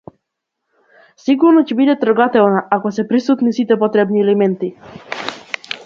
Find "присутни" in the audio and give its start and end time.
3.13-3.55